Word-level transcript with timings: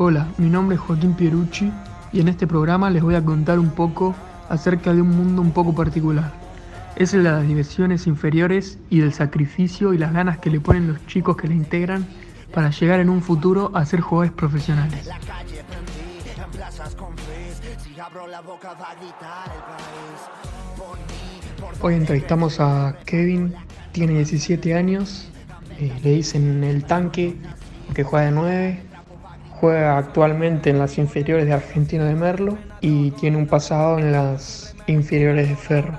Hola, 0.00 0.28
mi 0.38 0.48
nombre 0.48 0.76
es 0.76 0.80
Joaquín 0.80 1.14
Pierucci 1.14 1.72
y 2.12 2.20
en 2.20 2.28
este 2.28 2.46
programa 2.46 2.88
les 2.88 3.02
voy 3.02 3.16
a 3.16 3.24
contar 3.24 3.58
un 3.58 3.70
poco 3.70 4.14
acerca 4.48 4.94
de 4.94 5.02
un 5.02 5.08
mundo 5.08 5.42
un 5.42 5.50
poco 5.50 5.74
particular. 5.74 6.32
Es 6.94 7.14
el 7.14 7.24
de 7.24 7.32
las 7.32 7.44
divisiones 7.44 8.06
inferiores 8.06 8.78
y 8.90 9.00
del 9.00 9.12
sacrificio 9.12 9.92
y 9.92 9.98
las 9.98 10.12
ganas 10.12 10.38
que 10.38 10.50
le 10.50 10.60
ponen 10.60 10.86
los 10.86 11.04
chicos 11.08 11.36
que 11.36 11.48
le 11.48 11.56
integran 11.56 12.06
para 12.54 12.70
llegar 12.70 13.00
en 13.00 13.10
un 13.10 13.20
futuro 13.22 13.72
a 13.74 13.84
ser 13.86 14.00
jugadores 14.00 14.30
profesionales. 14.30 15.10
Hoy 21.80 21.94
entrevistamos 21.94 22.60
a 22.60 22.96
Kevin, 23.04 23.52
tiene 23.90 24.12
17 24.12 24.76
años, 24.76 25.28
eh, 25.76 25.92
le 26.04 26.10
dicen 26.12 26.62
el 26.62 26.84
tanque, 26.84 27.36
que 27.94 28.04
juega 28.04 28.26
de 28.26 28.30
9, 28.30 28.87
juega 29.60 29.98
actualmente 29.98 30.70
en 30.70 30.78
las 30.78 30.98
inferiores 30.98 31.46
de 31.46 31.52
Argentino 31.52 32.04
de 32.04 32.14
Merlo 32.14 32.58
y 32.80 33.10
tiene 33.12 33.36
un 33.36 33.46
pasado 33.46 33.98
en 33.98 34.12
las 34.12 34.74
inferiores 34.86 35.48
de 35.48 35.56
Ferro. 35.56 35.98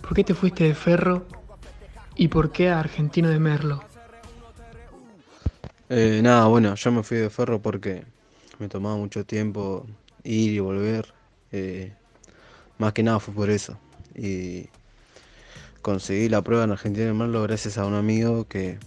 ¿Por 0.00 0.14
qué 0.14 0.24
te 0.24 0.34
fuiste 0.34 0.64
de 0.64 0.74
Ferro 0.74 1.26
y 2.14 2.28
por 2.28 2.52
qué 2.52 2.70
a 2.70 2.80
Argentino 2.80 3.28
de 3.28 3.38
Merlo? 3.38 3.82
Eh, 5.88 6.20
nada, 6.22 6.46
bueno, 6.46 6.74
yo 6.74 6.92
me 6.92 7.02
fui 7.02 7.18
de 7.18 7.28
Ferro 7.30 7.60
porque 7.60 8.04
me 8.58 8.68
tomaba 8.68 8.96
mucho 8.96 9.24
tiempo 9.24 9.86
ir 10.24 10.52
y 10.52 10.58
volver. 10.58 11.21
Eh, 11.52 11.92
más 12.78 12.92
que 12.92 13.02
nada 13.02 13.20
fue 13.20 13.34
por 13.34 13.50
eso. 13.50 13.78
Y 14.14 14.68
conseguí 15.82 16.28
la 16.28 16.42
prueba 16.42 16.64
en 16.64 16.72
Argentina 16.72 17.06
de 17.06 17.12
Merlo 17.12 17.42
gracias 17.42 17.78
a 17.78 17.86
un 17.86 17.94
amigo 17.94 18.46
que, 18.46 18.78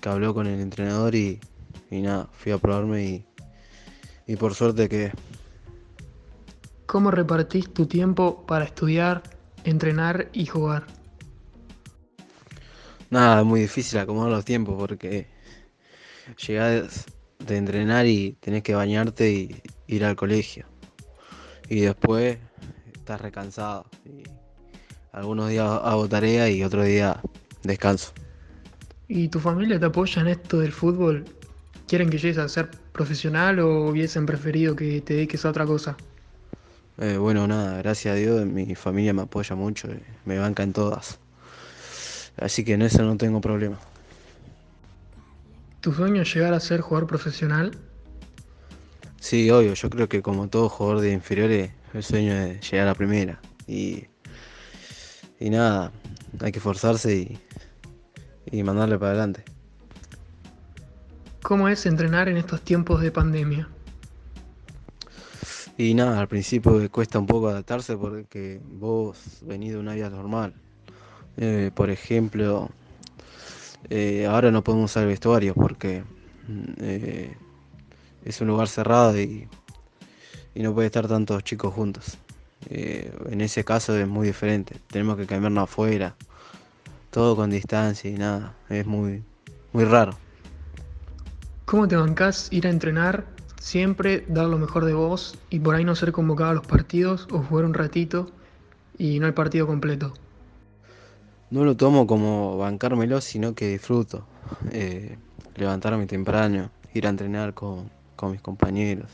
que 0.00 0.08
habló 0.08 0.34
con 0.34 0.46
el 0.46 0.60
entrenador 0.60 1.14
y, 1.14 1.40
y 1.90 2.00
nada, 2.02 2.28
fui 2.32 2.52
a 2.52 2.58
probarme 2.58 3.04
y, 3.04 3.24
y 4.26 4.36
por 4.36 4.54
suerte 4.54 4.88
que 4.88 5.12
¿Cómo 6.86 7.10
repartís 7.10 7.72
tu 7.72 7.86
tiempo 7.86 8.44
para 8.46 8.66
estudiar, 8.66 9.22
entrenar 9.64 10.28
y 10.34 10.44
jugar? 10.44 10.84
Nada, 13.08 13.40
es 13.40 13.46
muy 13.46 13.60
difícil 13.60 13.98
acomodar 13.98 14.30
los 14.30 14.44
tiempos 14.44 14.76
porque 14.78 15.26
llegás 16.46 17.06
de 17.38 17.56
entrenar 17.56 18.06
y 18.06 18.36
tenés 18.40 18.62
que 18.62 18.74
bañarte 18.74 19.32
y 19.32 19.62
ir 19.86 20.04
al 20.04 20.16
colegio. 20.16 20.71
Y 21.68 21.80
después 21.80 22.38
estás 22.92 23.20
recansado. 23.20 23.86
Y 24.04 24.22
algunos 25.12 25.50
días 25.50 25.68
hago 25.82 26.08
tarea 26.08 26.48
y 26.48 26.62
otro 26.62 26.84
día 26.84 27.20
descanso. 27.62 28.12
¿Y 29.08 29.28
tu 29.28 29.40
familia 29.40 29.78
te 29.78 29.86
apoya 29.86 30.22
en 30.22 30.28
esto 30.28 30.58
del 30.60 30.72
fútbol? 30.72 31.24
¿Quieren 31.86 32.08
que 32.08 32.18
llegues 32.18 32.38
a 32.38 32.48
ser 32.48 32.70
profesional 32.92 33.58
o 33.58 33.88
hubiesen 33.88 34.24
preferido 34.24 34.74
que 34.74 35.00
te 35.02 35.14
dediques 35.14 35.44
a 35.44 35.50
otra 35.50 35.66
cosa? 35.66 35.96
Eh, 36.98 37.16
bueno, 37.16 37.46
nada, 37.46 37.78
gracias 37.78 38.14
a 38.14 38.16
Dios 38.16 38.46
mi 38.46 38.74
familia 38.74 39.12
me 39.12 39.22
apoya 39.22 39.56
mucho, 39.56 39.88
y 39.88 40.00
me 40.24 40.38
banca 40.38 40.62
en 40.62 40.72
todas. 40.72 41.18
Así 42.36 42.64
que 42.64 42.74
en 42.74 42.82
eso 42.82 43.02
no 43.02 43.16
tengo 43.16 43.40
problema. 43.40 43.78
¿Tu 45.80 45.92
sueño 45.92 46.22
es 46.22 46.34
llegar 46.34 46.54
a 46.54 46.60
ser 46.60 46.80
jugador 46.80 47.08
profesional? 47.08 47.72
Sí, 49.22 49.48
obvio, 49.52 49.74
yo 49.74 49.88
creo 49.88 50.08
que 50.08 50.20
como 50.20 50.48
todo 50.48 50.68
jugador 50.68 51.00
de 51.00 51.12
inferiores, 51.12 51.70
el 51.94 52.02
sueño 52.02 52.34
es 52.34 52.68
llegar 52.68 52.88
a 52.88 52.94
primera. 52.94 53.40
Y, 53.68 54.06
y 55.38 55.48
nada, 55.48 55.92
hay 56.40 56.50
que 56.50 56.58
esforzarse 56.58 57.14
y, 57.14 57.38
y 58.50 58.64
mandarle 58.64 58.98
para 58.98 59.12
adelante. 59.12 59.44
¿Cómo 61.40 61.68
es 61.68 61.86
entrenar 61.86 62.28
en 62.28 62.36
estos 62.36 62.62
tiempos 62.62 63.00
de 63.00 63.12
pandemia? 63.12 63.68
Y 65.78 65.94
nada, 65.94 66.18
al 66.18 66.26
principio 66.26 66.90
cuesta 66.90 67.20
un 67.20 67.26
poco 67.26 67.48
adaptarse 67.48 67.96
porque 67.96 68.60
vos 68.64 69.38
venís 69.42 69.70
de 69.70 69.78
una 69.78 69.94
vida 69.94 70.10
normal. 70.10 70.52
Eh, 71.36 71.70
por 71.72 71.90
ejemplo, 71.90 72.70
eh, 73.88 74.26
ahora 74.26 74.50
no 74.50 74.64
podemos 74.64 74.90
usar 74.90 75.04
el 75.04 75.10
vestuario 75.10 75.54
porque 75.54 76.02
mm, 76.48 76.72
eh, 76.80 77.36
es 78.24 78.40
un 78.40 78.48
lugar 78.48 78.68
cerrado 78.68 79.18
y, 79.20 79.48
y 80.54 80.62
no 80.62 80.74
puede 80.74 80.86
estar 80.86 81.08
tantos 81.08 81.42
chicos 81.44 81.74
juntos. 81.74 82.18
Eh, 82.68 83.12
en 83.30 83.40
ese 83.40 83.64
caso 83.64 83.96
es 83.96 84.06
muy 84.06 84.26
diferente. 84.26 84.76
Tenemos 84.88 85.16
que 85.16 85.26
cambiarnos 85.26 85.64
afuera, 85.64 86.14
todo 87.10 87.36
con 87.36 87.50
distancia 87.50 88.10
y 88.10 88.14
nada. 88.14 88.54
Es 88.68 88.86
muy, 88.86 89.22
muy 89.72 89.84
raro. 89.84 90.16
¿Cómo 91.64 91.88
te 91.88 91.96
bancás 91.96 92.52
ir 92.52 92.66
a 92.66 92.70
entrenar, 92.70 93.24
siempre 93.58 94.24
dar 94.28 94.46
lo 94.46 94.58
mejor 94.58 94.84
de 94.84 94.92
vos 94.92 95.38
y 95.50 95.58
por 95.60 95.74
ahí 95.74 95.84
no 95.84 95.94
ser 95.94 96.12
convocado 96.12 96.50
a 96.50 96.54
los 96.54 96.66
partidos 96.66 97.26
o 97.30 97.38
jugar 97.38 97.64
un 97.64 97.74
ratito 97.74 98.30
y 98.98 99.18
no 99.20 99.26
el 99.26 99.34
partido 99.34 99.66
completo? 99.66 100.12
No 101.50 101.64
lo 101.64 101.76
tomo 101.76 102.06
como 102.06 102.56
bancármelo, 102.58 103.20
sino 103.20 103.54
que 103.54 103.68
disfruto. 103.68 104.26
Eh, 104.70 105.16
levantarme 105.56 106.06
temprano, 106.06 106.70
ir 106.94 107.06
a 107.06 107.10
entrenar 107.10 107.54
con, 107.54 107.90
con 108.16 108.32
mis 108.32 108.40
compañeros. 108.40 109.10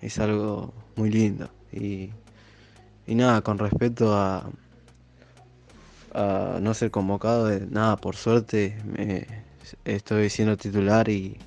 Es 0.00 0.18
algo 0.18 0.72
muy 0.96 1.10
lindo. 1.10 1.48
Y, 1.72 2.10
y 3.06 3.14
nada, 3.14 3.42
con 3.42 3.58
respecto 3.58 4.14
a, 4.14 4.50
a 6.14 6.58
no 6.60 6.74
ser 6.74 6.90
convocado, 6.90 7.50
eh, 7.52 7.66
nada, 7.70 7.96
por 7.96 8.16
suerte 8.16 8.76
me- 8.84 9.26
estoy 9.84 10.30
siendo 10.30 10.56
titular 10.56 11.08
y, 11.08 11.38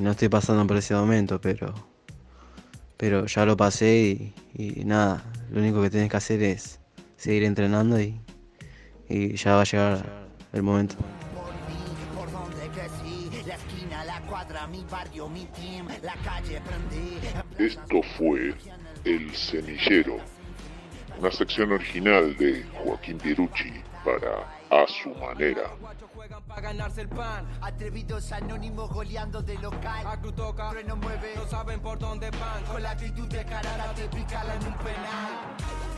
no 0.00 0.12
estoy 0.12 0.28
pasando 0.28 0.64
por 0.66 0.76
ese 0.76 0.94
momento, 0.94 1.40
pero, 1.40 1.74
pero 2.96 3.26
ya 3.26 3.44
lo 3.44 3.56
pasé 3.56 4.32
y, 4.54 4.74
y 4.80 4.84
nada, 4.84 5.24
lo 5.50 5.60
único 5.60 5.82
que 5.82 5.90
tienes 5.90 6.08
que 6.08 6.16
hacer 6.16 6.42
es 6.42 6.78
seguir 7.16 7.42
entrenando 7.44 8.00
y, 8.00 8.20
y 9.08 9.34
ya 9.34 9.56
va 9.56 9.62
a 9.62 9.64
llegar 9.64 10.28
el 10.52 10.62
momento. 10.62 10.94
Mi 14.72 14.84
barrio, 14.90 15.28
mi 15.28 15.44
team, 15.46 15.86
la 16.02 16.16
calle 16.24 16.60
prendí. 16.62 17.18
Esto 17.58 18.02
fue 18.16 18.54
El 19.04 19.34
Semillero, 19.34 20.16
una 21.18 21.30
sección 21.30 21.72
original 21.72 22.34
de 22.38 22.64
Joaquín 22.82 23.18
Pierucci 23.18 23.70
para 24.02 24.48
A 24.70 24.86
Su 24.88 25.10
Manera. 25.14 25.70
Atrevidos 27.60 28.32
anónimos 28.32 28.90
goleando 28.90 29.42
de 29.42 29.58
local. 29.58 30.18
Pero 30.22 30.88
no 30.88 30.96
mueve, 30.96 31.34
no 31.36 31.46
saben 31.46 31.80
por 31.80 31.98
dónde 31.98 32.30
van. 32.30 32.64
Con 32.64 32.82
la 32.82 32.92
actitud 32.92 33.28
de 33.28 33.44
carara 33.44 33.92
te 33.94 34.08
picalan 34.08 34.58
un 34.66 34.74
penal. 34.78 35.91